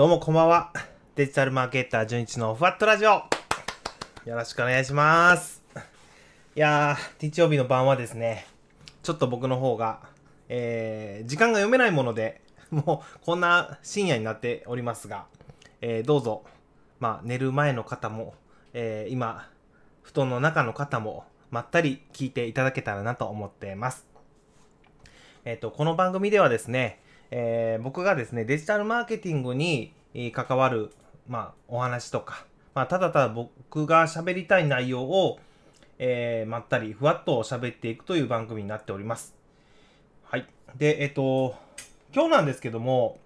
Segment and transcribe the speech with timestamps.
[0.00, 0.72] どうもこんばんは。
[1.14, 3.10] デジタルマーケッター純一のふわっとラジオ。
[3.10, 3.28] よ
[4.24, 5.62] ろしくお願いします。
[6.56, 8.46] いやー、日曜日の晩はですね、
[9.02, 10.00] ちょっと僕の方が、
[10.48, 12.40] えー、時間が読めないもので、
[12.70, 15.26] もうこんな深夜になっておりますが、
[15.82, 16.44] えー、どうぞ、
[16.98, 18.32] まあ寝る前の方も、
[18.72, 19.50] えー、今、
[20.00, 24.06] 布団の中の方も、まったり聞いていただけたらなと思ってます。
[25.44, 27.00] えっ、と、この番組ではですね、
[27.30, 29.92] えー僕がですね、デジタルマーケティングに
[30.32, 30.90] 関わる、
[31.28, 35.38] まあ、お話とか、まあ、ただただ僕が喋りたい内容を、
[35.98, 39.34] えーまったり、ふわっと喋っていくという番組になっております。
[40.24, 40.46] はい。
[40.76, 41.54] で、えっ、と、
[42.12, 43.18] 今日なんですけども、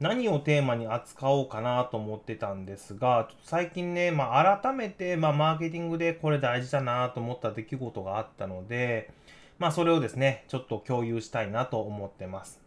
[0.00, 9.10] 何をテーマに扱おうかなと思ってたんですが、最近ね、まあ、改めて、まあ、マーケティングでこれ大事だなと思った出来事があったので、
[9.58, 12.59] まあ、それをですね、ちょっと共有したいなと思ってます。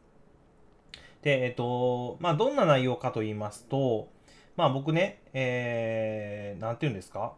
[1.24, 4.10] で、えっと、まあ、どんな内容かと言いますと、
[4.56, 7.34] まあ、僕ね、えー、なんて言うんですか？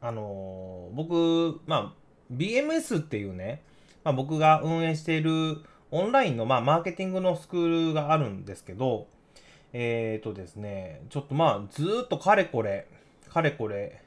[0.00, 1.92] あの僕、まあ、
[2.32, 3.62] BMS っていうね、
[4.02, 9.06] まあ、僕が運営しているオンラインの、まあ、マーケティングのスクールがあるんですけど、
[9.72, 12.86] えーとですね、ちょっとまあ、ずっとかれこれ、
[13.28, 14.02] かれこれ、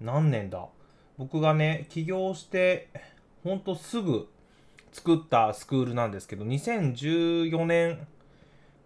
[0.00, 0.66] 何年だ？
[1.18, 2.88] 僕がね、起業して、
[3.44, 4.28] ほんとすぐ
[4.92, 8.06] 作ったスクールなんですけど、2014年、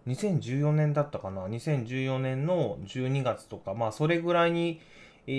[0.07, 4.81] 2014年だったかな ?2014 年の12月とか、まあ、それぐらいに、
[5.27, 5.31] え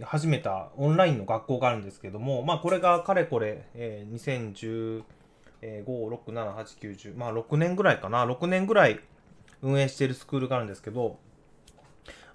[0.00, 4.14] ー始めたオンラインの学校があるんですけども、まあ、これがかれこれ、えー
[4.54, 5.02] 2010、
[5.60, 9.00] えー5、6、7、8、9、10、まあ、6年ぐらいかな、6年ぐらい
[9.60, 11.18] 運営しているスクールがあるんですけど、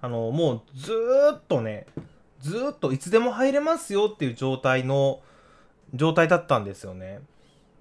[0.02, 1.88] あの、もうずーっとね、
[2.42, 5.22] ずーっといつでも入れますよっていう状態の、
[5.94, 7.22] 状態だったんですよね。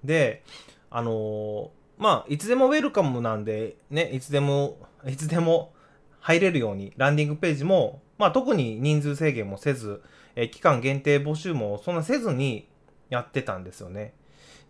[0.03, 0.43] で、
[0.89, 5.73] あのーまあ、いつでもウェルカムなんで、ね、いつでも、 いつでも
[6.19, 10.01] 入れるように、ランディングページも、まあ、特に人数制限もせず、
[10.35, 12.67] えー期間限定募集もそんなせずに
[13.09, 14.13] やってたんですよね。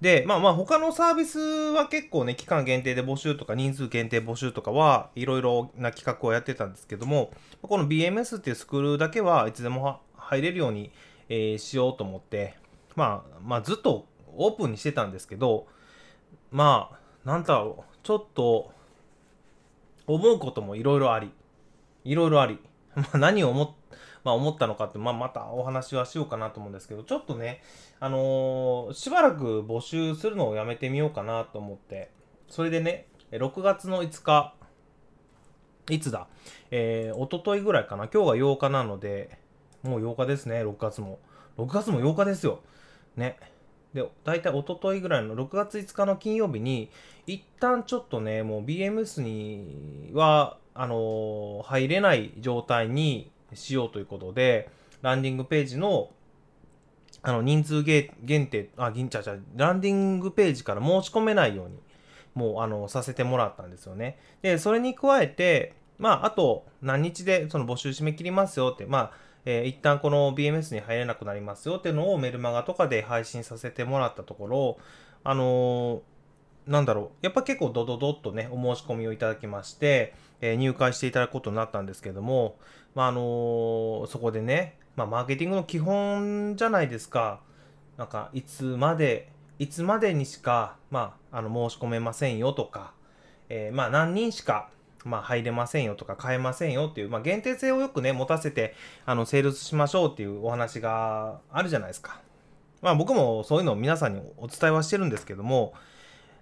[0.01, 7.31] で、まあまあ他のサービスは結構ね、期間限定で募集とか人数限定募集とかはいろいろな企画をやってたんですけども、
[7.61, 10.91] この BMS っていうスクールだけはいつでも入れるように、
[11.29, 12.55] えーしようと思って、
[12.95, 15.67] まあ、まあずっとオープンにしてたんですけど、
[16.51, 18.71] まあ、なんだろう、ちょっと
[20.07, 21.31] 思うこともいろいろあり、
[22.03, 22.59] いろいろあり、
[22.95, 23.69] まあ何を思っ
[24.23, 27.61] まあ、思ったのかって、まあ、またお話はしようかなと思うんですけど、ちょっとね、
[27.99, 32.09] あのーしばらく募集するのをやめてみようかなと思って、
[32.47, 34.53] それでね、6月の5日、
[35.89, 36.27] いつだ
[36.71, 39.37] えー、一昨日ぐらいかな今日が8日なので、
[39.83, 41.19] もう8日ですね、6月も。
[41.57, 42.61] 6月も8日ですよ。
[43.15, 43.37] ね。
[43.93, 46.89] で、大体一昨日ぐらいの6月5日の金曜日に、
[47.27, 54.69] 一旦ちょっとね、もう BMS には、あのー入れない状態にしようということで、
[55.01, 56.09] ランディングページの、
[57.21, 61.79] あの、人数限限定、あ、銀ちゃちゃ、ランディングページから申し込めないように、
[62.33, 64.17] もう、あの、させてもらったんですよね。
[64.41, 69.11] で、それに加えて、まあ、あと、何日でその募集締め切りますよって、まあ、
[69.45, 74.77] えー一旦この BMS に入れなくなりますよっていうのをメルマガとかで配信させてもらったところ、
[75.23, 76.01] あのー
[76.65, 82.57] なんだろう、やっぱ結構ドドドッとね、お申し込みをいただきまして、えー入会していただくことになったんですけども、
[82.95, 87.41] まあ、あのーそこでね、まあ、マーケティングの基本じゃないですか。
[87.97, 89.29] なんか、いつまで、
[89.59, 92.93] いつまでにしか、まあ、あの、申し込めませんよとか、
[93.49, 94.69] えまあ、何人しか、
[95.03, 98.75] まあ、入れませんよとか、買えませんよっていう、まあ、限定性をよくね、持たせて、
[99.05, 102.21] あの、セールスしましょうっていうお話があるじゃないですか。
[102.81, 105.73] まあ、僕もそういうのを皆さんにお伝えはしてるんですけども、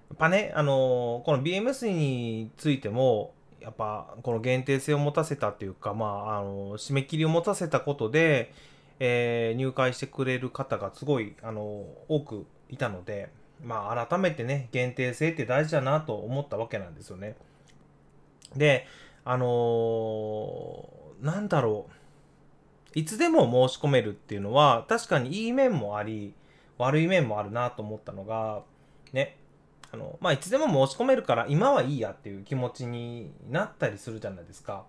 [0.09, 8.51] やっぱね、あのこの BMS についても、やっぱこの限定性を持たせたっていうか、まあ、あの締め切りを持たせたことで、
[8.99, 13.29] えー入会してくれる方がすごい、あの多くいたので、
[13.63, 17.35] まあ、改めてね、限定性って大事だなと思ったわけなんですよね。
[18.55, 18.87] で、
[19.23, 21.85] あのーなんだろ
[22.95, 22.99] う。
[22.99, 26.33] いつでも申し込めるっていうのは、確かにいい面もあり、
[26.77, 28.63] 悪い面もあるなと思ったのが、
[29.13, 29.37] ね、
[29.91, 34.85] あの、まあ、いつでも申し込めるから今はいいやっていう気持ちになったりするじゃないですか。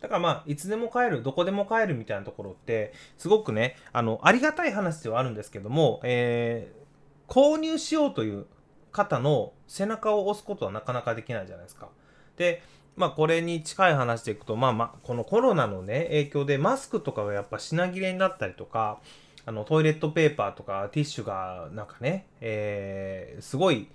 [0.00, 6.86] だからまあ、いつでも帰る、どこでも帰るみたいなところって、すごくね、あの、ありがたい話ではあるんですけども、えー
[7.28, 8.46] 購入しようという
[8.92, 11.88] 方の背中を押すことはなかなかできないじゃないですか。
[12.36, 12.62] で、
[12.96, 19.00] まあこれに近い話でいくと、まあまあ、このコロナのね、影響でマスクとかがやっぱ品切れになったりとか、
[19.44, 23.88] あのトイレットペーパーとかティッシュがなんかね、えーすごい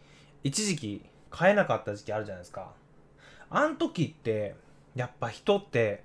[0.44, 2.71] 一時期買えなかった時期あるじゃないですか。
[3.50, 4.56] あん時って
[4.95, 6.04] やっぱ人って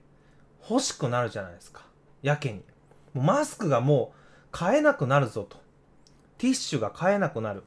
[0.68, 1.86] 欲しくなるじゃないですか。
[2.22, 2.62] やけに。
[3.14, 4.18] もうマスクがもう
[4.50, 5.58] 買えなくなるぞと。
[6.38, 7.62] ティッシュが買えなくなる。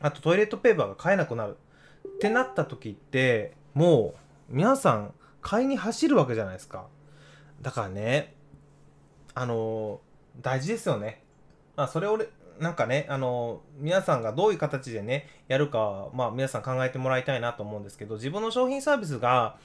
[0.00, 1.56] あとトイレットペーパーが買えなくなる。
[2.06, 6.86] ってなった時ってもう皆さん買いに走るわけじゃないですか。
[7.62, 8.34] だからね
[9.34, 11.22] あのー、大事ですよね。
[11.76, 12.18] まあそれを
[12.58, 19.56] なんかね、あの、皆さんがどういう形でね、やるかまあ皆さん考えてもらいたいなと思うんですけど、自分の商品サービスが、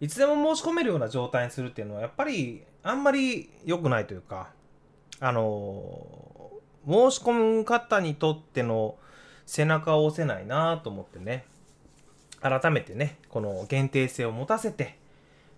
[0.00, 4.48] いつでも申し込めるような状態にするっていうのは、やっぱり、あんまり良くないというか、
[5.20, 6.50] あの、
[6.84, 8.96] 申し込む方にとっての
[9.46, 11.44] 背中を押せないなと思ってね、
[12.42, 14.98] 改めてね、この限定性を持たせて、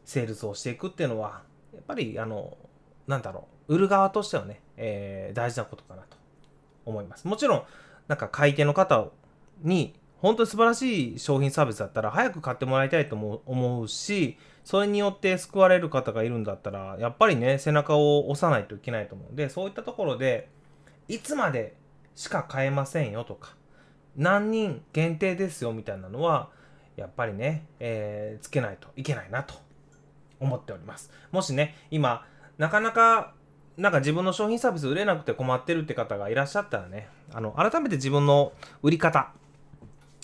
[0.05, 1.43] セールスをしていくっていうのは、
[1.73, 2.57] やっぱり、あの、
[3.07, 6.17] なんだろう、売る側としてはね、えー、大事なことかなと
[6.85, 7.27] 思います。
[7.27, 7.63] もちろん、
[8.07, 9.09] なんか買い手の方
[9.63, 20.49] に、本当に素晴らしい商品サービスだったら、早く買ってもらいたいと思うし、それによって救われる方がいるんだったら、やっぱりね、背中を押さないといけないと思うんで、そういったところで、
[21.09, 21.75] いつまで
[22.15, 23.55] しか買えませんよとか、
[24.17, 26.51] 何人限定ですよみたいなのは、
[26.97, 29.55] やっぱりね、えー、つけないといけないなと
[30.41, 31.11] 思っております。
[31.33, 32.25] もしね、今、
[32.59, 33.35] なかなか
[33.77, 38.53] なんか自分の商品サービス売れなくて困ってるって方がいらっしゃったらね、あの、改めて自分の
[38.83, 39.33] 売り方、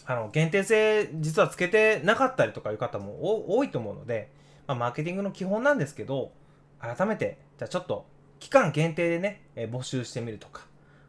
[0.06, 4.30] あの、限定性実はつけてなかったりとかいう方も多いと思うので、
[4.68, 6.32] まあ、マーケティングの基本なんですけど、
[6.78, 8.06] 改めて、じゃあちょっと、
[8.38, 10.62] 期間限定でね、え募集してみるとか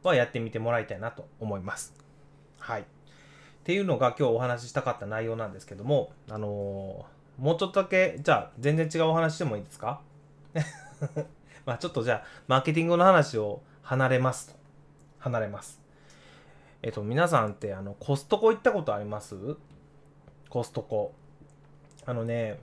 [0.03, 1.93] はやってみてもらいたいなと思います。
[2.59, 2.85] はい。
[3.61, 10.01] っていうのが今日お話ししたかった内容なんですけども、あのー、もうちょっとだけ、じゃあ全然違うお話してもいいですか？
[11.65, 14.55] まあちょっとじゃあ、マーケティングの話を離れますと。
[15.19, 15.79] 離れます。
[16.81, 19.35] えっと、皆さんってあの、コストコ行ったことあります？
[20.49, 21.13] コストコ。
[22.07, 22.59] あのね、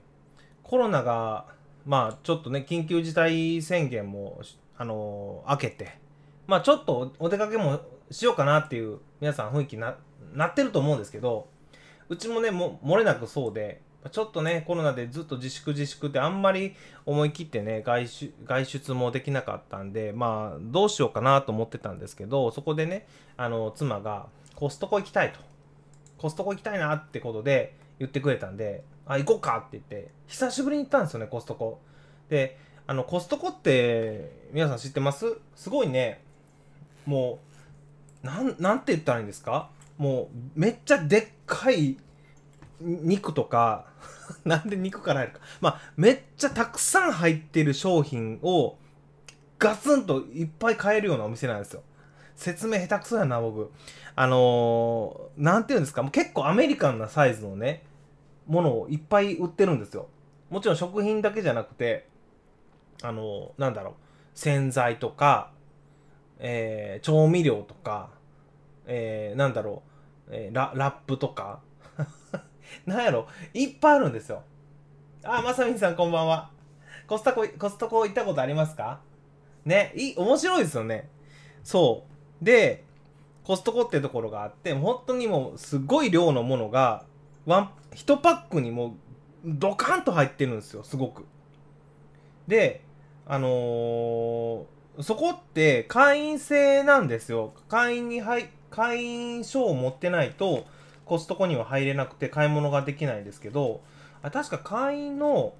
[0.63, 1.45] コロナが、
[1.85, 4.41] まあちょっとね、緊急事態宣言も、
[4.77, 5.97] あのー、明けて、
[6.45, 7.79] まあちょっとお出かけも
[8.11, 9.95] しようかなっていう皆さん雰囲気な、
[10.33, 11.47] なってると思うんですけど、
[12.09, 13.81] うちもね、も漏れなくそうで、
[14.11, 16.73] ちょっとね、コロナでずっと自粛自粛ってあんまり
[17.05, 25.39] 思い切ってね、外出、外出もできなかったんで、まあ、どうしようかなと思ってたんですけど、そこでね、あの、妻が、コストコ行きたいと。
[26.17, 31.79] コストコ行きたいなってことで言ってくれたんで、あ、行こうかって言って、久しぶりに行ったんですよね、コストコ。
[32.29, 35.37] で、あの、コストコって、皆さん知ってます？
[35.55, 36.21] すごいね、
[37.05, 37.39] も
[38.23, 39.69] う、なん、なんて言ったらいいんですか？
[39.99, 41.97] もう、めっちゃでっかい
[42.79, 43.85] 肉とか
[44.45, 45.39] なんで肉から入るか。
[45.59, 48.77] まあ、めっちゃたくさん入ってる商品を
[49.59, 51.83] ガツンといっぱい買えるようなお店なんですよ。
[52.37, 53.71] 説明下手くそやな、僕。
[54.15, 57.83] あのー、なんていうんですか、もう結構アメリカンなサイズのね、
[58.47, 60.07] ものをいっぱい売ってるんですよ。
[60.49, 62.07] もちろん食品だけじゃなくて、
[63.03, 63.93] あのー、なんだろう、
[64.33, 65.51] 洗剤とか、
[66.39, 68.11] えー、調味料とか、
[68.85, 69.88] えー、なんだろう、
[70.29, 71.59] えー、ララップとか、
[72.85, 74.43] なんやろ、いっぱいあるんですよ。
[75.23, 76.51] あ、まさみんさんこんばんは。
[77.07, 78.99] コストコ、コストコ行ったことありますか？
[79.65, 81.09] ね、いい、面白いですよね。
[81.63, 82.05] そ
[82.41, 82.45] う。
[82.45, 82.83] で、
[83.43, 87.05] コストコってところがあって、本当にもうすごい量のものが、
[87.45, 88.91] ワン、1パックにもう
[89.45, 91.25] ドカンと入ってるんですよ、すごく。
[92.47, 92.81] で、
[93.25, 94.65] あのー、
[95.01, 97.53] そこって会員制なんですよ。
[97.67, 100.65] 会員に入、会員証を持ってないと、
[101.05, 103.81] コストコには入れなくて買い物ができないんですけど、
[104.21, 105.53] あ確か会員の、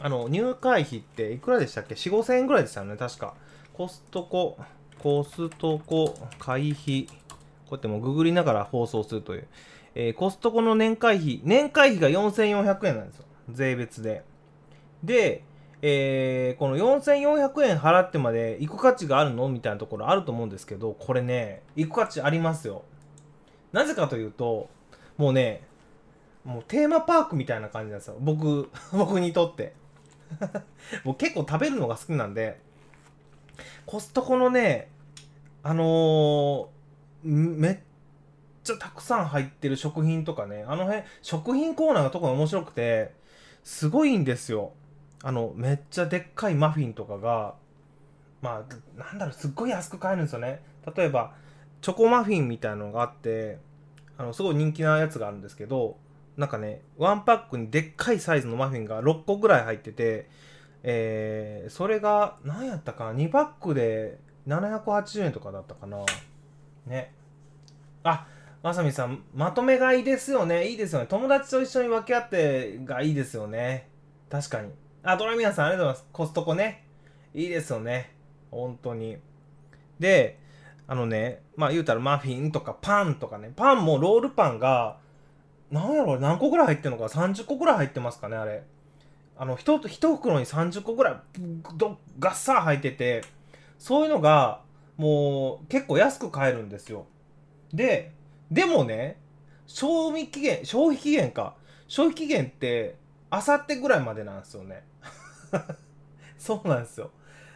[0.00, 3.34] あの、入会費っていくらでしたっけ ?4、5千円ぐらいでしたよね、確か。
[3.74, 4.58] コストコ、
[4.98, 7.06] コストコ会費。
[7.66, 9.48] こうやってもググりながら放送するという。
[9.94, 13.24] えー、コストコの年会費、年会費が4400円なんですよ。
[13.50, 14.24] 税別で。
[15.02, 15.44] で、
[15.84, 19.48] えー、この4400円払ってまで行く価値があるの？
[19.48, 22.84] みたいなところあると思うんですけど、これね、行く価値ありますよ。
[23.72, 24.70] なぜかというと、
[25.16, 25.62] もうね、
[26.44, 28.16] もうテーマパークみたいな感じなんですよ。
[28.20, 29.74] 僕、 僕にとって。
[31.04, 32.60] 僕結構食べるのが好きなんで、
[33.84, 34.88] コストコのね、
[35.64, 36.68] あのー、
[37.24, 37.78] めっ
[38.62, 43.12] ちゃたくさん入ってる食品とかね、あの辺、食品コーナーが特に面白くて、
[43.64, 44.72] すごいんですよ。
[45.22, 47.54] あの、めっちゃでっかいマフィンとかが、
[48.40, 50.62] まあ、なんだろう、すっごい安く買えるんですよね。
[50.96, 51.34] 例えば、
[51.82, 53.58] チョコマフィンみたいなのがあって
[54.16, 55.96] あのすごい人気なやつがあるんですけど
[56.36, 60.30] なんかねワンパックにでっかいサイズのマフィンが6個ぐらい入ってて
[60.84, 65.98] えー、それが何やったかな2パックで780円とかだったかな
[66.86, 67.12] ね
[68.02, 68.26] あ
[68.62, 70.68] まさみさん、まとめ買いですよね。
[70.68, 71.06] いいですよね。
[71.08, 73.88] 友達と一緒に分け合ってがいいですよね。
[74.30, 74.70] 確かに。
[75.04, 76.08] あ、ドラミアンさん、ありがとうございます。
[76.12, 76.84] コストコね。
[77.34, 78.12] いいですよね。
[78.50, 79.16] 本当に。
[79.98, 80.38] で、
[80.86, 84.98] あのね、まあ言うたらマフィンとかパンとかね、パンもロールパンが、
[85.70, 88.62] なんやろ、何個ぐらい入ってんのか、30個ぐらい入ってますかね、あれ。
[89.36, 91.16] あの、一袋に30個ぐらい、
[91.76, 93.22] どガッサー入ってて、
[93.78, 94.60] そういうのが、
[94.96, 97.06] もう結構安く買えるんですよ。
[97.72, 98.12] で、
[98.50, 99.18] でもね、
[99.66, 101.56] 賞味期限、消費期限か。
[101.88, 102.96] 消費期限って、
[103.32, 104.84] あさってぐらいまでなんですよね。
[106.36, 107.10] そうなんですよ。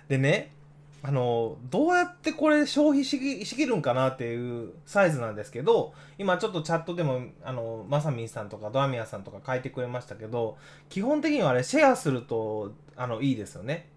[0.08, 0.54] でね、
[1.02, 10.56] あの、どうやってこれ消費しきしきるんかなっていうサイズなんですけど、今ちょっとチャットでも、あの、まさみんさんとかドアミヤさんとか書いてくれましたけど、
[10.88, 13.90] 基本的にはあれシェアすると、あの、いいですよね。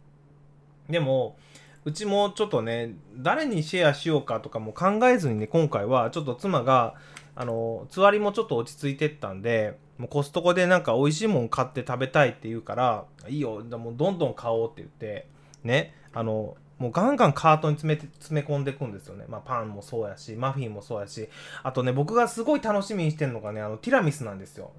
[0.89, 1.37] でも、
[1.85, 6.95] うちもちょっとね、誰にシェアしようかとかも考えずにね、今回はちょっと妻が、
[7.35, 15.27] あの、つわりもちょっと落ち着いてったんで、もうコストコでなんか美味しいもん買って食べたいって言うから、いいよ、もうどんどん買おうって言って、
[15.63, 19.25] ね、あの、もうガンガンカートに詰めて詰め込んでいくんですよね。
[19.27, 21.27] まあパンもそうやし、マフィンもそうやし、
[21.61, 24.71] あとね、僕がすごい楽しみにしてるのがね、あの、ティラミスなんですよ。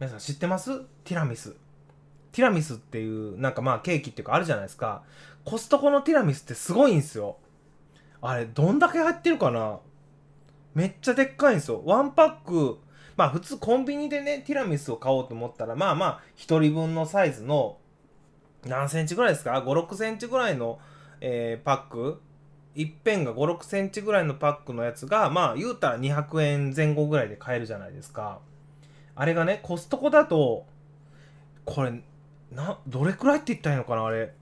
[0.00, 0.80] 皆さん知ってます？
[1.04, 1.54] ティラミス。
[2.32, 5.04] ティラミスっていう、なんかまあケーキっていうかあるじゃないですか。
[5.44, 7.36] コストコのティラミスってすごいんですよ。
[8.20, 9.78] あれ、どんだけ入ってるかな？
[10.74, 11.82] めっちゃでっかいんですよ。
[11.84, 12.78] ワンパック、
[13.16, 17.78] まあ普通コンビニでね、ティラミスを買おうと思ったら、まあまあ、1人分のサイズの、
[18.64, 20.78] 何センチぐらいですか ?5、6センチぐらいの
[21.24, 22.20] えー、パック
[22.74, 28.40] 一辺が5、6センチぐらいのパックのやつが、まあ言うたら200円前後ぐらいで買えるじゃないですか。
[29.14, 30.66] あれがね、コストコだと、
[31.64, 32.02] これ、
[32.50, 34.34] な、どれくらいって言ったらいいのかな、あれ。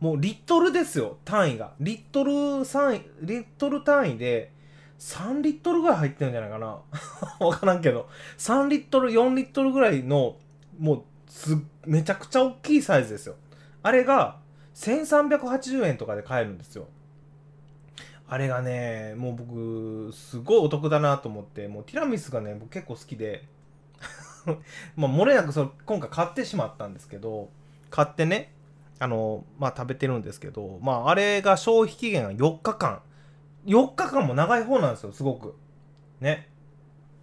[0.00, 1.72] もうリットルですよ、単位が。
[1.78, 4.52] リットル3位、リットル単位で、
[4.98, 6.80] 3リットルぐらい入ってるんじゃないかな。
[7.46, 8.08] わからんけど。
[8.38, 10.36] 3リットル、4リットルぐらいの、
[10.78, 11.02] もう、
[11.86, 13.36] めちゃくちゃ大きいサイズですよ。
[13.82, 14.38] あれが、
[14.74, 16.88] 1380円とかで買えるんですよ。
[18.28, 23.44] あれがね、もう僕、すごいお得だなと思って、もうティラミスがね、僕結構好きで、
[24.96, 27.48] まあ、漏れなくそ今回買ってしまったんですけど、
[27.90, 28.52] 買ってね、
[28.98, 33.00] あの、まあ、食べてるんですけど、まあ、あれが消費期限が4日間。
[33.68, 35.54] 4日間も長い方なんですよ、すごく。
[36.20, 36.48] ね。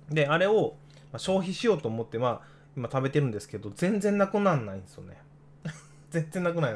[0.10, 0.76] で、あれを
[1.18, 2.42] 消費しようと思って、まあ、
[2.78, 5.18] 今食べてるんですけど、全然なくなんないんですよね。
[6.12, 6.76] 全然なくない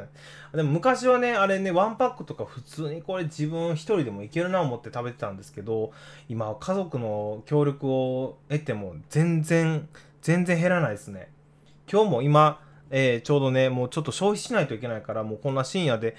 [0.54, 5.92] でも昔はね、あれね、ワンパックとか普通にこれ自分一人でもいけるな思って食べてたんですけど、
[6.28, 9.88] 今家族の協力を得ても全然、
[10.22, 11.32] 全然減らないですね。
[11.92, 12.62] 今日も今、
[12.92, 16.16] えー、ちょうどね、もうちょっと消費しないといけないから、もうこんな深夜で、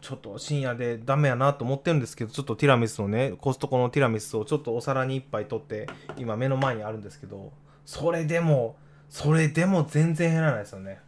[0.00, 7.52] ちょっと深夜でダメやなと思ってるんですけど、ちょっとティラミスのね、コストコのティラミスをちょっとお皿に一杯取って、今目の前にあるんですけど、
[7.86, 8.76] それでも、
[9.08, 11.00] それでも全然減らないですよね。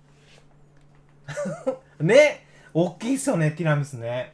[2.00, 4.32] ね大きいっすよね、ティラミスね。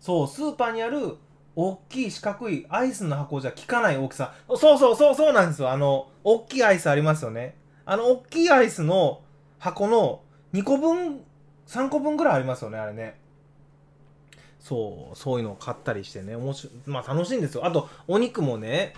[0.00, 1.16] そう、スーパーにある
[1.56, 4.34] 大きい四角いアイスの箱じゃ効かない大きさ。
[4.48, 5.70] そうそうそうそうなんですよ。
[5.70, 7.56] あの、大きいアイスありますよね。
[7.84, 9.20] あの、大きいアイスの
[9.58, 10.22] 箱の
[10.52, 11.20] 2個分、
[11.66, 13.18] 3個分ぐらいありますよね、あれね。
[14.64, 17.66] そう、そういうのを買ったりしてね、面白、まあ楽しいんですよ。
[17.66, 18.94] あと、お肉もね、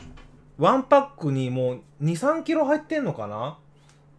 [0.58, 3.58] ワンパックにもう2、3キロ入ってんのかな？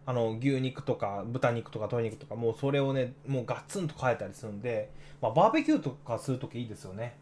[0.04, 4.90] あの牛肉とか豚肉とか鶏肉とかもうそれをねもうガツンと変えたりするんで、
[5.20, 7.16] まあ、バーベキューとかするときいいですよね。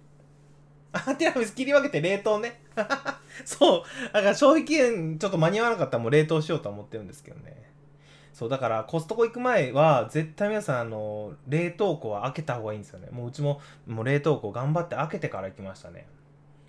[0.92, 2.62] あティラミス切り分けて冷凍ね。
[3.44, 3.82] そう。
[4.12, 7.65] だから消費期限ちょっと間に合わなかったらもう冷凍しようとは思ってるんですけどね。
[8.36, 13.08] そうだからコストコ行く前は絶対皆さんあの冷凍庫は開けた方がいいんですよね。
[13.10, 16.06] もううちももう冷凍庫頑張って開けてから行きましたね。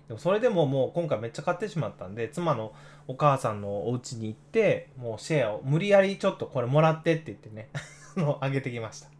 [0.08, 2.72] でもそれでももう今回めっちゃ買ってしまったんで妻の
[3.06, 7.68] お母さんのお家に行ってもうシェアを無理やりちょっとこれもらってって言ってね
[8.40, 9.10] あげてきました。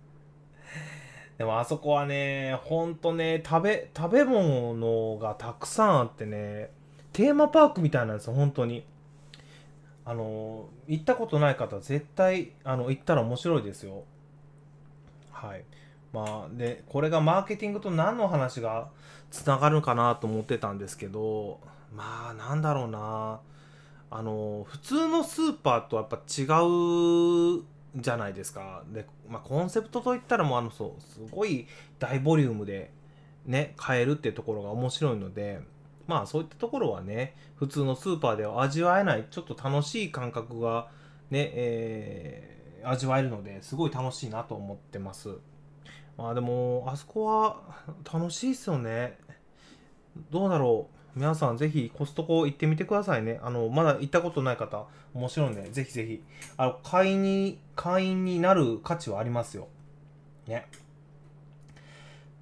[1.37, 6.71] でもあそこはねほんとね食べ食べ物がたくさんあってね
[7.13, 8.87] テーマパークみたいなんですよ本当に。
[10.09, 14.05] あの行ったことない方絶対あの行ったら面白いですよ。
[15.31, 15.65] はい。
[16.15, 18.89] まあでこれがマーケティングと何の話が
[19.31, 21.61] つながるかなと思ってたんですけど
[21.95, 23.41] まあなんだろうな。
[24.11, 26.45] あの普通のスーパーとやっぱ違
[27.61, 28.85] うじゃないですか。
[28.89, 31.67] で、まあ、コンセプトといったらもうあのそうすごい
[31.99, 32.91] 大ボリュームで
[33.45, 35.61] ね買えるっていうところが面白いので
[36.09, 40.89] まあそういったところはね普通のスーパーでは味わえないちょっと楽しい感覚が
[41.31, 45.37] ね、えー、味わえるのですごい楽しいなと思ってます。
[46.19, 47.61] まあでも、あそこは
[48.13, 49.19] 楽しいっすよね。
[50.31, 50.99] どうだろう。
[51.19, 53.39] 皆さんぜひコストコ行ってみてくださいね。
[53.43, 56.23] あの、まだ行ったことない方、面白いんで、ぜひぜひ。
[56.57, 59.69] あの、会員に、会員になる価値はありますよ。
[60.49, 60.67] ね。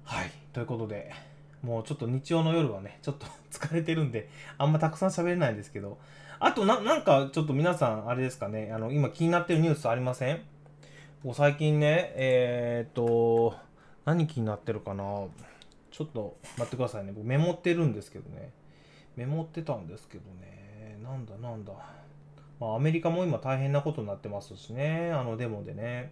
[0.03, 0.31] はい。
[0.53, 1.11] ということで、
[1.61, 5.97] もうちょっと日曜の夜はね、 ちょっと 疲れてるんで、あんまたくさん喋れないんですけど、
[6.39, 10.41] あとな、なんかちょっと皆さん、あれですかね、あの、今気になってるニュースありません？
[11.23, 13.55] もう最近ね、えー、っと、
[14.05, 15.25] 何気になってるかな？
[15.91, 17.11] ちょっと待ってくださいね。
[17.11, 18.51] 僕メモってるんですけどね。
[19.15, 20.99] メモってたんですけどね。
[21.03, 21.73] なんだなんだ。
[22.59, 25.11] まあ、アメリカも今大変なことになってますしね。
[25.11, 26.11] あのデモでね。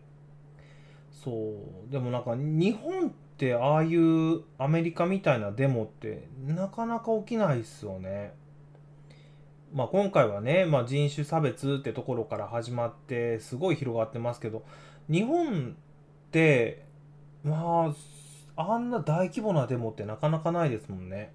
[1.12, 1.92] そう。
[1.92, 8.34] でもなんか日本ってああいうアメリカみたいなデモってなかなか起きないっすよね。
[9.74, 14.64] まあ、今回はね、まあ、人種差別ってところから始まってすごい広がってますけど
[15.10, 15.76] 日本
[16.28, 16.86] って
[17.44, 17.94] ま
[18.56, 21.34] ああんな大規模なデモってなかなかないですもんね。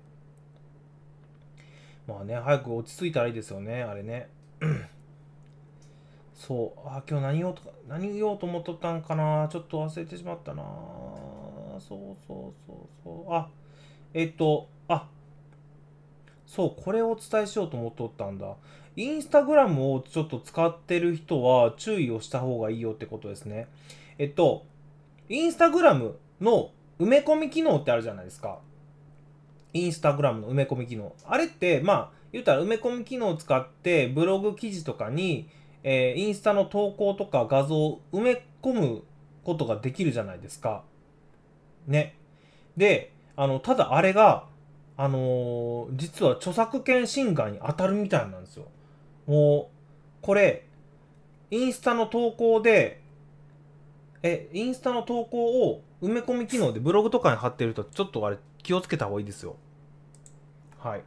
[2.09, 4.31] まあね早く落ち着いたらいいですよねあれね。
[6.35, 10.65] そうあ今日何言おうと何言おうと思っとったんかなちょっと忘れてしまったな。
[11.81, 13.49] そうそうそうそうあ
[14.15, 15.07] えっとあ
[16.51, 18.57] そう、これをお伝えしようと思っとったんだ。
[18.97, 23.69] インスタグラムをちょっと使ってる人は注意をした方がいいよってことですね。
[24.19, 24.67] えっと、
[25.29, 28.59] インスタグラムの埋め込み機能ってあるじゃないですか。
[29.73, 31.15] インスタグラムの埋め込み機能。
[31.25, 35.49] あれって、まあ、言ったら埋め込み機能を使ってブログ記事とかに、
[35.85, 39.05] えー、インスタの投稿とか画像を埋め込む
[39.45, 40.83] ことができるじゃないですか。
[41.87, 42.15] ね。
[42.77, 44.47] で、あの、ただあれが、
[44.97, 48.67] あのー、実は著作権侵害に当たるみたいなんですよ。
[49.27, 50.67] もう、これ、
[51.51, 53.01] インスタの投稿で、
[54.23, 59.57] え、インスタの投稿を埋め込み機能でブログとかに貼ってると、ちょっとあれ気をつけた方がいいですよ。
[60.79, 61.03] はい。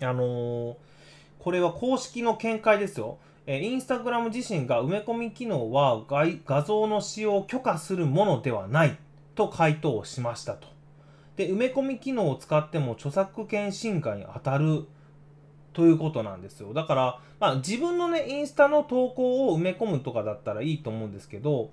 [0.00, 0.76] あのー、
[1.38, 3.18] これは公式の見解ですよ。
[3.46, 8.98] えインスタグラム自身が埋め込み機能は画像の使用を許可するものではない
[9.36, 10.66] と回答しましたと。
[11.36, 14.86] で、埋め込み機能を使っても著作権侵害に当たる
[15.72, 16.72] ということなんですよ。
[16.72, 21.70] だから、まあ自分のね、インスタの投稿を埋め込むとかだったらいいと思うんですけど、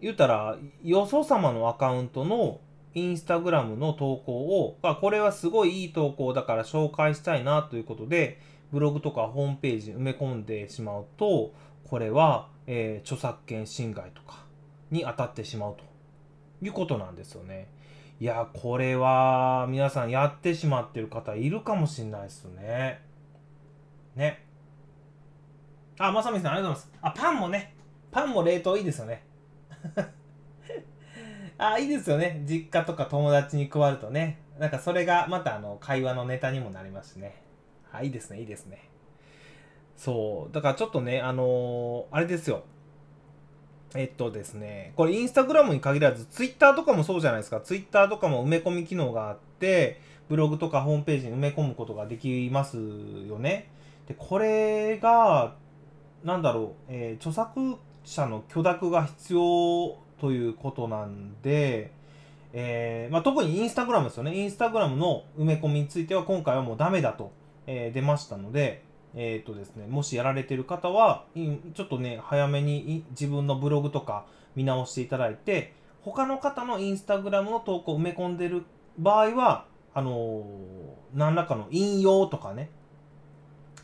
[0.00, 2.60] 言ったら、よそ様のアカウントの
[2.94, 4.32] インスタグラムの投稿
[4.62, 8.40] を、あ、これはすごいいい投稿だから紹介したいなということで、
[8.72, 11.52] ブログとかホームページに埋め込んでしまうと、
[11.88, 14.44] これは、えー、著作権侵害とか
[14.90, 15.89] に当たってしまうと
[16.62, 17.68] いうことなんですよね。
[18.20, 23.00] いや、これは皆さんやってしまってる方いるかもしんないですね。
[24.14, 24.44] ね。
[25.98, 26.98] あ、まさみさんありがとうございます。
[27.00, 27.74] あ、パンもね。
[28.10, 29.22] パンも冷凍いいですよね。
[31.56, 32.42] あ、いいですよね。
[32.46, 34.38] 実家とか友達に配るとね。
[34.58, 37.42] なんかそれがまたあの会話のネタにもなりますしね。
[37.92, 38.90] あ、いいですね、いいですね。
[39.96, 40.54] そう。
[40.54, 42.64] だからちょっとね、あのー、あれですよ。
[43.94, 47.60] えっとですね、これインスタグラムに限らず、ツイッターとかもそうじゃないですか。
[47.60, 53.68] ツイッターとかも埋め込み機能があって、ブログとかホームページに埋め込むことができますよね。
[54.06, 55.54] で、これが、
[56.22, 61.90] なんだろう、えー、著作者の許諾が必要ということなんで、
[62.52, 64.36] えー、まあ、特にインスタグラムですよね。
[64.36, 67.32] インスタグラムの埋め込みについては今回はもうダメだと、
[67.66, 71.24] えー、出ましたので、えっ、ー、とですね、もしやられてる方は、
[71.74, 78.64] ちょっとね、早めに自分のブログとか見直していただいて、他の方のインスタグラムの投稿を埋め込んでる
[78.98, 80.44] 場合は、あのー、
[81.14, 82.70] 何らかの引用とかね、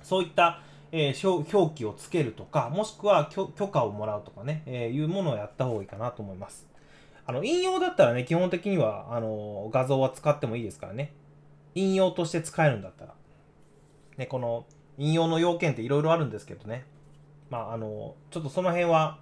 [0.02, 0.62] そういった、
[0.92, 6.66] えー、表記をつけるとか、もしくは許可をもらうとかね、えー、いうものをやった方がいいかなと思います。
[7.26, 11.12] あの、引用だったらね、基本的には、あのー、画像は使ってもいいですからね。
[11.74, 13.14] 引用として使えるんだったら。
[14.16, 14.64] ね、この、
[14.98, 16.85] 引用の要件っていろいろあるんですけどね。
[17.50, 19.18] まあ、あの、ちょっとその辺は、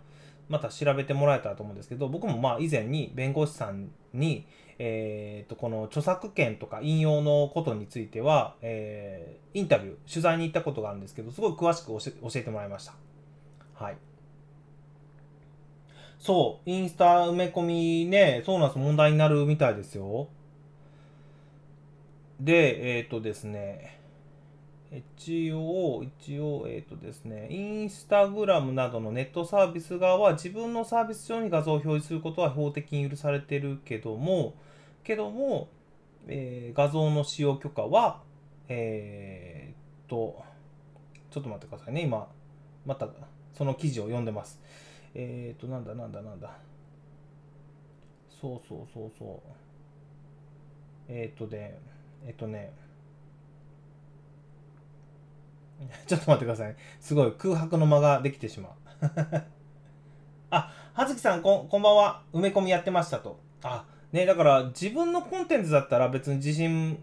[0.48, 4.46] また調べてもらえたらと思うんですけど、僕もまあ以前に弁護士さんに、
[4.78, 12.94] えっ、ー、と、この著作権とか引用のことについては、えー、インタビュー、取材に行ったことがあるんですけど、すごい詳しく教えてもらいました。
[13.74, 13.96] はい。
[16.18, 20.28] そう、インスタ埋め込みね、そうなんです、問題になるみたいですよ。
[22.40, 24.00] で、えっ、ー、とですね、
[24.96, 34.54] 一応、一応、えっ、ー、とですね、インスタグラムなどのネットサービス側は自分のサービス上に画像を表示することは法的に許されてるけども、
[35.02, 35.68] けども、
[36.28, 38.20] えー、画像の使用許可は、
[38.68, 39.76] えー、っ
[40.08, 40.42] と、
[41.30, 42.28] ちょっと待ってくださいね、今、
[42.86, 43.08] また
[43.54, 44.60] その記事を読んでます。
[45.14, 46.56] えー、っと、なんだなんだなんだ。
[48.40, 49.50] そうそうそうそう。
[51.08, 51.78] えー、っとね、
[52.26, 52.72] えっとね、
[56.06, 56.76] ちょっと待ってください。
[57.00, 58.72] すごい空白の間ができてしまう。
[60.50, 62.22] あ、はずきさんこ、こんばんは。
[62.32, 63.40] 埋め込みやってましたと。
[63.62, 67.02] あ、ね、だから自分のコンテンツだったら別に自信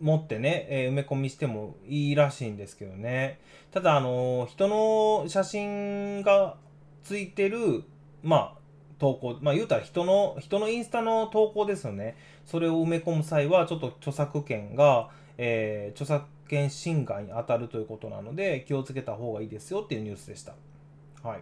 [0.00, 3.40] 持ってね、えー、埋め込みしてもいいらしいんですけどね。
[3.70, 6.56] ただ、あのー、人の写真が
[7.02, 7.84] ついてる、
[8.22, 8.58] まあ、
[8.98, 12.16] 投稿、まあ言うたら人の、人のインスタの投稿ですよね。
[12.44, 20.54] それを埋め込む際は、ちょっと著作権が、えー、著作権侵害に当たるということなので、気をつけた方がいいですよっていうニュースでした。
[21.22, 21.40] はい。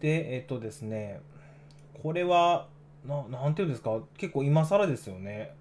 [0.00, 1.20] で、えっ、とですね、
[2.02, 2.68] これは、
[3.06, 5.54] ななんていうんですか、結構今更ですよね。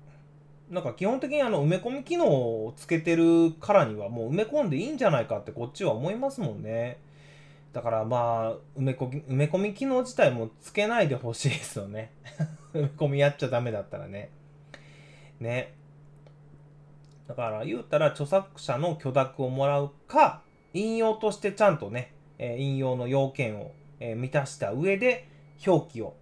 [0.70, 7.00] なんか基本的にあの埋め込み機能をつけてるからにはもう埋め込んでいいんじゃないかってこっちは思いますもんね。
[7.74, 12.12] だからまあ埋め込埋め込み機能自体もつけないでほしいですよね。
[12.74, 14.30] 埋め込みやっちゃダメだったらね。
[15.40, 15.74] ね。
[17.30, 20.42] だから言うたら著作者の許諾をもらうか、
[20.74, 25.30] 引用としてちゃんとね、え引用の要件を、え満たした上で
[25.66, 26.16] 表記を、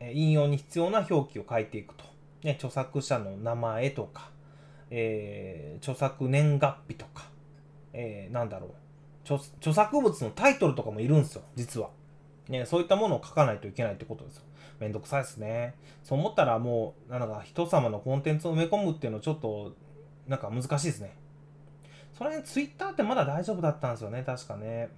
[0.00, 2.04] え引用に必要な表記を書いていくと。
[2.42, 4.30] ね、著作者の名前とか、
[4.90, 7.28] えー、著作年月日とか、
[7.92, 8.70] えー、なんだろう
[9.24, 11.90] 著、著作物のタイトルとかもいるんですよ、実は。
[12.48, 14.42] ね、そういったものを書かないといけないってことですよ。
[14.80, 15.74] めんどくさいですね。
[16.02, 19.74] そう思ったらもう、なんか人様のコンテンツを埋め込むっていうのはちょっと、
[20.26, 21.14] なんか難しいですね。
[22.16, 24.90] それね、ツイッターってまだ大丈夫だったんですよね、確かね。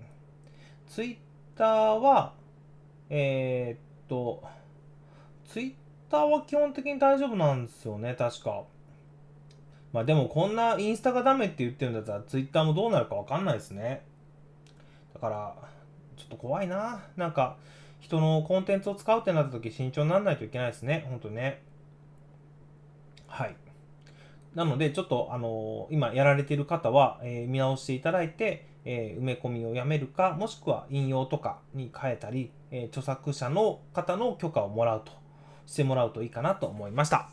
[0.87, 1.17] ツイッ
[1.57, 2.35] ターは、
[3.09, 4.43] えー、っと、
[5.47, 5.75] ツイッ
[6.11, 8.65] ターは基本的に大丈夫なんですよね、確か。
[9.93, 14.03] まあでもこんなインスタがダメって言ってるんだったらツイッターもどうなるかわかんないですね。
[15.15, 15.55] だから、
[16.17, 17.05] ちょっと怖いな。
[17.17, 17.57] なんか、
[18.01, 21.07] 人のコンテンツを使うってなった時慎重にならないといけないですね。
[21.09, 21.63] ほんとね。
[23.29, 23.57] はい。
[24.55, 35.13] なので、ちょっと、あのー、今やられている方は、えー、見直していただいて、えー、埋め込みをやめるか、もしくは引用とかに変えたり、え著作者の方の許可をもらうと
[35.67, 37.29] してもらうといいかなと思いました。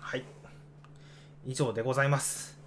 [0.00, 0.24] はい。
[1.46, 2.58] 以上でございます。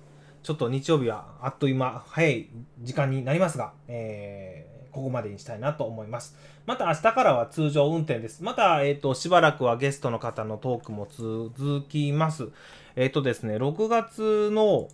[0.43, 2.49] ちょっと日曜日はあっという間、早い
[2.81, 6.37] 時間になりますが、えー、ここまでにしたいなと思います。
[6.65, 8.43] また明日からは通常運転です。
[8.43, 12.49] また、えっ、ー、と、しばらくはゲストの方のトークも続きます。
[12.99, 14.87] えっ、とですね、6月の、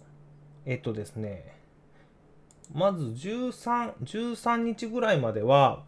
[0.66, 1.56] えっ、とですね、
[2.74, 5.84] まず13、13日ぐらいまでは、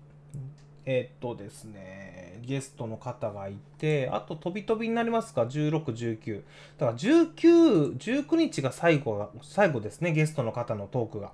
[0.86, 6.44] えっ、とですね、ゲストの方がいて、あと飛び飛びになりますか、16、19。
[6.78, 11.34] だから19、19日が最後が、最後ですね、ゲストの方のトークが。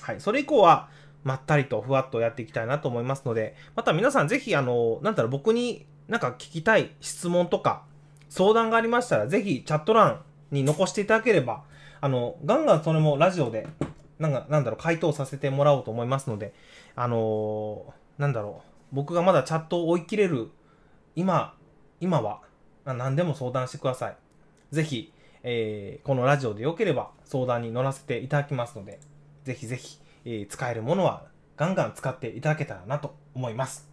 [0.00, 0.20] はい。
[0.20, 0.88] それ以降は、
[1.22, 7.84] まったりとふわっとやっていきたいなと思いますので、また皆さんぜひ、あの、なんだろう、僕になんか聞きたい質問とか、
[8.28, 11.64] 相談がありましたら、ぜひチャット欄に残していただければ、
[12.00, 13.66] あの、ガンガンそれもラジオで、
[14.18, 16.52] なんか、なんだろう、回答させてもらおうと思いますので、
[16.94, 20.50] あのー、なんだろう、僕がまだチャットを追い切れる
[21.14, 21.54] 今、
[22.00, 22.40] 今は
[22.84, 24.16] 何でも相談してください。
[24.70, 25.12] ぜひ、
[25.42, 29.00] えー、このラジオでよければ相談に乗らせていただきますので、
[29.44, 31.24] ぜひぜひ、えー、使えるものは
[31.56, 33.88] ガンガン使っていただけたらなと思います。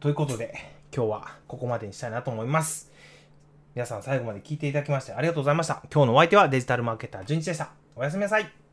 [0.00, 0.54] ということで、
[0.94, 2.90] 今日はここまでにしたいなと思います。
[3.76, 5.82] 皆さん最後まで聞いていただきましてありがとうございました。
[5.92, 7.72] 今日のお相手はデジタルマーケター、純一でした。
[7.94, 8.65] おやすみなさい。